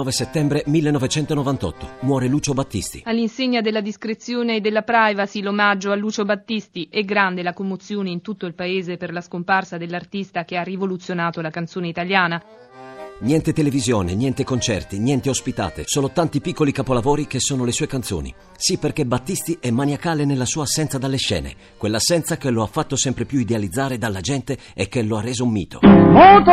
9 0.00 0.12
settembre 0.12 0.62
1998 0.64 1.96
muore 2.02 2.28
Lucio 2.28 2.52
Battisti. 2.52 3.02
All'insegna 3.04 3.60
della 3.60 3.80
discrezione 3.80 4.54
e 4.54 4.60
della 4.60 4.82
privacy 4.82 5.40
l'omaggio 5.40 5.90
a 5.90 5.96
Lucio 5.96 6.24
Battisti 6.24 6.86
è 6.88 7.02
grande 7.02 7.42
la 7.42 7.52
commozione 7.52 8.08
in 8.08 8.20
tutto 8.20 8.46
il 8.46 8.54
paese 8.54 8.96
per 8.96 9.12
la 9.12 9.20
scomparsa 9.20 9.76
dell'artista 9.76 10.44
che 10.44 10.56
ha 10.56 10.62
rivoluzionato 10.62 11.40
la 11.40 11.50
canzone 11.50 11.88
italiana. 11.88 12.40
Niente 13.22 13.52
televisione, 13.52 14.14
niente 14.14 14.44
concerti, 14.44 15.00
niente 15.00 15.30
ospitate, 15.30 15.82
solo 15.84 16.10
tanti 16.10 16.40
piccoli 16.40 16.70
capolavori 16.70 17.26
che 17.26 17.40
sono 17.40 17.64
le 17.64 17.72
sue 17.72 17.88
canzoni. 17.88 18.32
Sì, 18.56 18.78
perché 18.78 19.04
Battisti 19.04 19.58
è 19.60 19.72
maniacale 19.72 20.24
nella 20.24 20.46
sua 20.46 20.62
assenza 20.62 20.98
dalle 20.98 21.16
scene, 21.16 21.56
quell'assenza 21.76 22.36
che 22.36 22.50
lo 22.50 22.62
ha 22.62 22.68
fatto 22.68 22.96
sempre 22.96 23.24
più 23.24 23.40
idealizzare 23.40 23.98
dalla 23.98 24.20
gente 24.20 24.56
e 24.74 24.86
che 24.86 25.02
lo 25.02 25.16
ha 25.16 25.22
reso 25.22 25.42
un 25.42 25.50
mito. 25.50 25.80
Motocicletta 25.82 26.46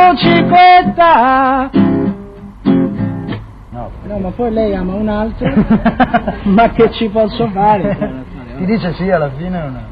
No, 4.06 4.18
ma 4.18 4.30
poi 4.30 4.52
lei 4.52 4.72
ama 4.72 4.94
un 4.94 5.08
altro, 5.08 5.48
ma 6.44 6.70
che 6.70 6.92
ci 6.92 7.08
posso 7.08 7.48
fare? 7.50 8.24
Ti 8.56 8.64
dice 8.64 8.94
sì 8.94 9.10
alla 9.10 9.30
fine 9.36 9.60
o 9.60 9.68
no? 9.68 9.82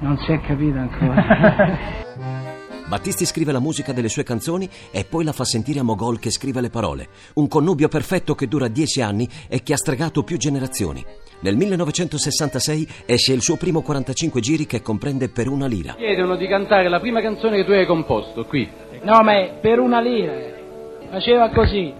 Non 0.00 0.18
si 0.18 0.32
è 0.32 0.40
capito 0.40 0.76
ancora. 0.76 2.02
Battisti 2.86 3.24
scrive 3.24 3.52
la 3.52 3.60
musica 3.60 3.92
delle 3.92 4.08
sue 4.08 4.24
canzoni 4.24 4.68
e 4.90 5.04
poi 5.08 5.24
la 5.24 5.32
fa 5.32 5.44
sentire 5.44 5.78
a 5.78 5.82
Mogol 5.84 6.18
che 6.18 6.30
scrive 6.30 6.60
le 6.60 6.68
parole. 6.68 7.08
Un 7.34 7.46
connubio 7.46 7.88
perfetto 7.88 8.34
che 8.34 8.48
dura 8.48 8.66
dieci 8.66 9.00
anni 9.00 9.28
e 9.48 9.62
che 9.62 9.72
ha 9.72 9.76
stregato 9.76 10.24
più 10.24 10.36
generazioni. 10.36 11.04
Nel 11.40 11.56
1966 11.56 12.88
esce 13.06 13.32
il 13.32 13.40
suo 13.40 13.56
primo 13.56 13.82
45 13.82 14.40
giri 14.40 14.66
che 14.66 14.82
comprende 14.82 15.28
Per 15.28 15.48
una 15.48 15.66
lira. 15.66 15.94
Chiedono 15.94 16.34
di 16.36 16.48
cantare 16.48 16.88
la 16.88 16.98
prima 16.98 17.20
canzone 17.20 17.56
che 17.58 17.64
tu 17.64 17.70
hai 17.70 17.86
composto 17.86 18.44
qui. 18.46 18.68
No, 19.02 19.22
ma 19.22 19.32
è 19.32 19.58
per 19.60 19.78
una 19.78 20.00
lira. 20.00 20.32
Faceva 21.08 21.50
così 21.50 21.92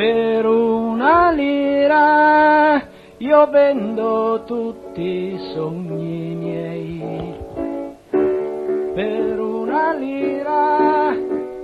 per 0.00 0.46
una 0.46 1.30
lira 1.30 2.82
io 3.18 3.46
vendo 3.50 4.44
tutti 4.46 5.02
i 5.02 5.38
sogni 5.52 6.34
miei. 6.36 6.79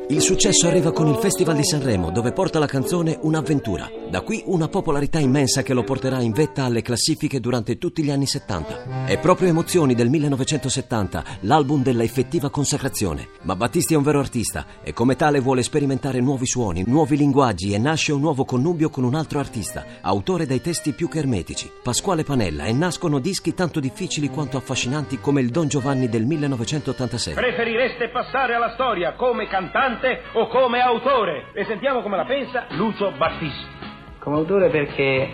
Il 0.08 0.20
successo 0.20 0.68
arriva 0.68 0.92
con 0.92 1.08
il 1.08 1.16
Festival 1.16 1.56
di 1.56 1.64
Sanremo, 1.64 2.12
dove 2.12 2.30
porta 2.30 2.60
la 2.60 2.66
canzone 2.66 3.18
Un'avventura. 3.22 3.90
Da 4.08 4.20
qui 4.20 4.40
una 4.46 4.68
popolarità 4.68 5.18
immensa 5.18 5.64
che 5.64 5.74
lo 5.74 5.82
porterà 5.82 6.20
in 6.20 6.30
vetta 6.30 6.62
alle 6.62 6.80
classifiche 6.80 7.40
durante 7.40 7.76
tutti 7.76 8.04
gli 8.04 8.10
anni 8.10 8.27
70. 8.27 9.04
È 9.04 9.18
proprio 9.18 9.48
Emozioni 9.48 9.96
del 9.96 10.08
1970, 10.08 11.24
l'album 11.40 11.82
della 11.82 12.04
effettiva 12.04 12.50
consacrazione. 12.50 13.30
Ma 13.42 13.56
Battisti 13.56 13.94
è 13.94 13.96
un 13.96 14.04
vero 14.04 14.20
artista 14.20 14.64
e 14.84 14.92
come 14.92 15.16
tale 15.16 15.40
vuole 15.40 15.64
sperimentare 15.64 16.20
nuovi 16.20 16.46
suoni, 16.46 16.84
nuovi 16.86 17.16
linguaggi 17.16 17.72
e 17.72 17.78
nasce 17.78 18.12
un 18.12 18.20
nuovo 18.20 18.44
connubio 18.44 18.90
con 18.90 19.02
un 19.02 19.16
altro 19.16 19.40
artista, 19.40 19.84
autore 20.02 20.46
dai 20.46 20.60
testi 20.60 20.92
più 20.92 21.08
che 21.08 21.18
ermetici, 21.18 21.68
Pasquale 21.82 22.22
Panella, 22.22 22.64
e 22.66 22.72
nascono 22.72 23.18
dischi 23.18 23.54
tanto 23.54 23.80
difficili 23.80 24.28
quanto 24.28 24.56
affascinanti 24.56 25.18
come 25.18 25.40
il 25.40 25.50
Don 25.50 25.66
Giovanni 25.66 26.08
del 26.08 26.27
1986. 26.27 27.34
Preferireste 27.34 28.08
passare 28.11 28.55
alla 28.55 28.72
storia 28.74 29.14
come 29.14 29.48
cantante? 29.48 29.95
Cantante 29.96 30.20
o 30.33 30.46
come 30.48 30.80
autore. 30.80 31.46
E 31.55 31.64
sentiamo 31.64 32.02
come 32.02 32.17
la 32.17 32.24
pensa 32.24 32.67
Lucio 32.70 33.12
Battisti. 33.17 33.74
Come 34.18 34.36
autore 34.36 34.68
perché 34.68 35.29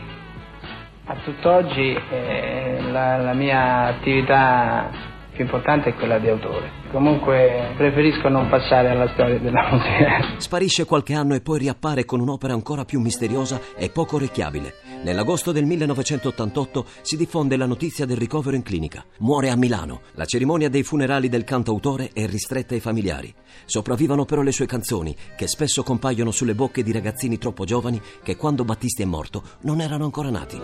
a 1.04 1.16
tutt'oggi 1.24 1.98
eh, 2.10 2.78
la, 2.90 3.16
la 3.16 3.32
mia 3.32 3.86
attività 3.86 5.10
più 5.32 5.44
importante 5.44 5.90
è 5.90 5.94
quella 5.94 6.18
di 6.18 6.28
autore. 6.28 6.70
Comunque 6.90 7.72
preferisco 7.76 8.28
non 8.28 8.48
passare 8.48 8.90
alla 8.90 9.08
storia 9.08 9.38
della 9.38 9.68
musica. 9.72 10.34
Sparisce 10.36 10.84
qualche 10.84 11.14
anno 11.14 11.34
e 11.34 11.40
poi 11.40 11.58
riappare 11.58 12.04
con 12.04 12.20
un'opera 12.20 12.52
ancora 12.52 12.84
più 12.84 13.00
misteriosa 13.00 13.58
e 13.76 13.90
poco 13.90 14.16
orecchiabile. 14.16 14.91
Nell'agosto 15.02 15.50
del 15.50 15.64
1988 15.64 16.86
si 17.02 17.16
diffonde 17.16 17.56
la 17.56 17.66
notizia 17.66 18.06
del 18.06 18.16
ricovero 18.16 18.54
in 18.54 18.62
clinica. 18.62 19.04
Muore 19.18 19.50
a 19.50 19.56
Milano. 19.56 20.02
La 20.12 20.24
cerimonia 20.26 20.68
dei 20.68 20.84
funerali 20.84 21.28
del 21.28 21.42
cantautore 21.42 22.10
è 22.12 22.24
ristretta 22.26 22.74
ai 22.74 22.80
familiari. 22.80 23.34
Sopravvivono 23.64 24.24
però 24.24 24.42
le 24.42 24.52
sue 24.52 24.66
canzoni, 24.66 25.16
che 25.36 25.48
spesso 25.48 25.82
compaiono 25.82 26.30
sulle 26.30 26.54
bocche 26.54 26.84
di 26.84 26.92
ragazzini 26.92 27.36
troppo 27.36 27.64
giovani 27.64 28.00
che 28.22 28.36
quando 28.36 28.64
Battisti 28.64 29.02
è 29.02 29.06
morto 29.06 29.42
non 29.62 29.80
erano 29.80 30.04
ancora 30.04 30.30
nati. 30.30 30.60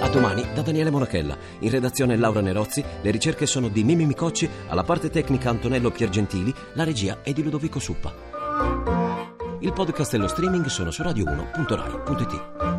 A 0.00 0.08
domani 0.10 0.44
da 0.54 0.62
Daniele 0.62 0.90
Monachella. 0.90 1.36
In 1.58 1.70
redazione 1.70 2.16
Laura 2.16 2.40
Nerozzi, 2.40 2.84
le 3.02 3.10
ricerche 3.10 3.46
sono 3.46 3.66
di 3.66 3.82
Mimi 3.82 4.06
Micocci, 4.06 4.48
alla 4.68 4.84
parte 4.84 5.10
tecnica 5.10 5.50
Antonello 5.50 5.90
Piergentili, 5.90 6.54
la 6.74 6.84
regia 6.84 7.18
è 7.22 7.32
di 7.32 7.42
Ludovico 7.42 7.80
Suppa. 7.80 8.14
Il 9.60 9.72
podcast 9.72 10.14
e 10.14 10.18
lo 10.18 10.28
streaming 10.28 10.66
sono 10.66 10.92
su 10.92 11.02
radio1.rai.it. 11.02 12.77